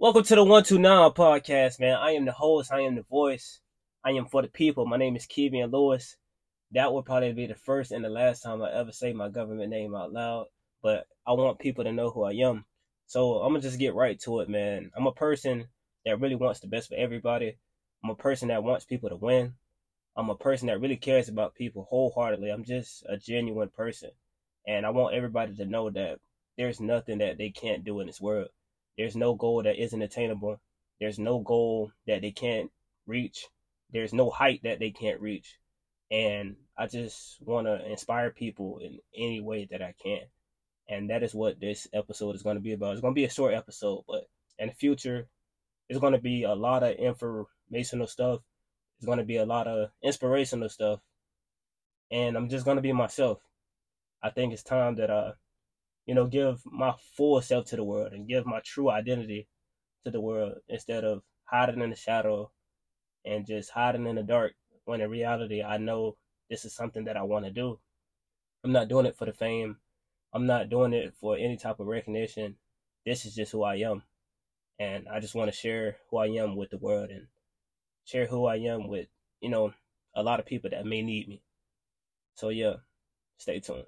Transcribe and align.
Welcome 0.00 0.22
to 0.22 0.34
the 0.34 0.42
129 0.42 1.10
podcast, 1.10 1.78
man. 1.78 1.94
I 1.94 2.12
am 2.12 2.24
the 2.24 2.32
host, 2.32 2.72
I 2.72 2.80
am 2.80 2.94
the 2.94 3.02
voice, 3.02 3.60
I 4.02 4.12
am 4.12 4.24
for 4.24 4.40
the 4.40 4.48
people. 4.48 4.86
My 4.86 4.96
name 4.96 5.14
is 5.14 5.26
Kevian 5.26 5.70
Lewis. 5.70 6.16
That 6.72 6.90
will 6.90 7.02
probably 7.02 7.34
be 7.34 7.46
the 7.46 7.54
first 7.54 7.92
and 7.92 8.02
the 8.02 8.08
last 8.08 8.40
time 8.40 8.62
I 8.62 8.72
ever 8.72 8.92
say 8.92 9.12
my 9.12 9.28
government 9.28 9.68
name 9.68 9.94
out 9.94 10.10
loud, 10.10 10.46
but 10.82 11.06
I 11.26 11.32
want 11.32 11.58
people 11.58 11.84
to 11.84 11.92
know 11.92 12.08
who 12.08 12.24
I 12.24 12.32
am. 12.32 12.64
So 13.08 13.42
I'm 13.42 13.52
gonna 13.52 13.60
just 13.60 13.78
get 13.78 13.92
right 13.92 14.18
to 14.20 14.40
it, 14.40 14.48
man. 14.48 14.90
I'm 14.96 15.06
a 15.06 15.12
person 15.12 15.66
that 16.06 16.18
really 16.18 16.34
wants 16.34 16.60
the 16.60 16.68
best 16.68 16.88
for 16.88 16.94
everybody. 16.94 17.58
I'm 18.02 18.08
a 18.08 18.14
person 18.14 18.48
that 18.48 18.64
wants 18.64 18.86
people 18.86 19.10
to 19.10 19.16
win. 19.16 19.52
I'm 20.16 20.30
a 20.30 20.34
person 20.34 20.68
that 20.68 20.80
really 20.80 20.96
cares 20.96 21.28
about 21.28 21.54
people 21.54 21.86
wholeheartedly. 21.90 22.48
I'm 22.48 22.64
just 22.64 23.04
a 23.06 23.18
genuine 23.18 23.68
person. 23.68 24.12
And 24.66 24.86
I 24.86 24.90
want 24.90 25.14
everybody 25.14 25.54
to 25.56 25.66
know 25.66 25.90
that 25.90 26.20
there's 26.56 26.80
nothing 26.80 27.18
that 27.18 27.36
they 27.36 27.50
can't 27.50 27.84
do 27.84 28.00
in 28.00 28.06
this 28.06 28.18
world. 28.18 28.48
There's 29.00 29.16
no 29.16 29.34
goal 29.34 29.62
that 29.62 29.82
isn't 29.82 30.02
attainable. 30.02 30.60
There's 31.00 31.18
no 31.18 31.38
goal 31.38 31.90
that 32.06 32.20
they 32.20 32.32
can't 32.32 32.70
reach. 33.06 33.46
There's 33.90 34.12
no 34.12 34.28
height 34.28 34.60
that 34.64 34.78
they 34.78 34.90
can't 34.90 35.22
reach. 35.22 35.56
And 36.10 36.56
I 36.76 36.86
just 36.86 37.38
want 37.40 37.66
to 37.66 37.90
inspire 37.90 38.28
people 38.30 38.78
in 38.82 38.98
any 39.16 39.40
way 39.40 39.66
that 39.70 39.80
I 39.80 39.94
can. 40.02 40.20
And 40.86 41.08
that 41.08 41.22
is 41.22 41.34
what 41.34 41.58
this 41.58 41.88
episode 41.94 42.34
is 42.34 42.42
going 42.42 42.56
to 42.56 42.62
be 42.62 42.74
about. 42.74 42.92
It's 42.92 43.00
going 43.00 43.14
to 43.14 43.18
be 43.18 43.24
a 43.24 43.30
short 43.30 43.54
episode, 43.54 44.04
but 44.06 44.28
in 44.58 44.68
the 44.68 44.74
future, 44.74 45.28
it's 45.88 45.98
going 45.98 46.12
to 46.12 46.20
be 46.20 46.42
a 46.42 46.54
lot 46.54 46.82
of 46.82 46.96
informational 46.96 48.06
stuff. 48.06 48.40
It's 48.98 49.06
going 49.06 49.16
to 49.16 49.24
be 49.24 49.38
a 49.38 49.46
lot 49.46 49.66
of 49.66 49.92
inspirational 50.02 50.68
stuff. 50.68 51.00
And 52.10 52.36
I'm 52.36 52.50
just 52.50 52.66
going 52.66 52.76
to 52.76 52.82
be 52.82 52.92
myself. 52.92 53.38
I 54.22 54.28
think 54.28 54.52
it's 54.52 54.62
time 54.62 54.96
that 54.96 55.10
I, 55.10 55.32
you 56.10 56.16
know, 56.16 56.26
give 56.26 56.60
my 56.66 56.92
full 57.16 57.40
self 57.40 57.66
to 57.66 57.76
the 57.76 57.84
world 57.84 58.12
and 58.12 58.26
give 58.26 58.44
my 58.44 58.58
true 58.64 58.90
identity 58.90 59.46
to 60.02 60.10
the 60.10 60.20
world 60.20 60.54
instead 60.68 61.04
of 61.04 61.22
hiding 61.44 61.80
in 61.80 61.90
the 61.90 61.94
shadow 61.94 62.50
and 63.24 63.46
just 63.46 63.70
hiding 63.70 64.08
in 64.08 64.16
the 64.16 64.22
dark 64.24 64.54
when 64.86 65.00
in 65.00 65.08
reality 65.08 65.62
I 65.62 65.76
know 65.76 66.16
this 66.48 66.64
is 66.64 66.74
something 66.74 67.04
that 67.04 67.16
I 67.16 67.22
want 67.22 67.44
to 67.44 67.52
do. 67.52 67.78
I'm 68.64 68.72
not 68.72 68.88
doing 68.88 69.06
it 69.06 69.14
for 69.14 69.24
the 69.24 69.32
fame. 69.32 69.76
I'm 70.32 70.46
not 70.46 70.68
doing 70.68 70.94
it 70.94 71.14
for 71.14 71.36
any 71.36 71.56
type 71.56 71.78
of 71.78 71.86
recognition. 71.86 72.56
This 73.06 73.24
is 73.24 73.36
just 73.36 73.52
who 73.52 73.62
I 73.62 73.76
am. 73.76 74.02
And 74.80 75.06
I 75.06 75.20
just 75.20 75.36
want 75.36 75.48
to 75.48 75.56
share 75.56 75.98
who 76.10 76.16
I 76.16 76.26
am 76.26 76.56
with 76.56 76.70
the 76.70 76.78
world 76.78 77.10
and 77.10 77.28
share 78.04 78.26
who 78.26 78.46
I 78.46 78.56
am 78.56 78.88
with, 78.88 79.06
you 79.40 79.48
know, 79.48 79.74
a 80.16 80.24
lot 80.24 80.40
of 80.40 80.46
people 80.46 80.70
that 80.70 80.84
may 80.84 81.02
need 81.02 81.28
me. 81.28 81.40
So 82.34 82.48
yeah, 82.48 82.78
stay 83.38 83.60
tuned. 83.60 83.84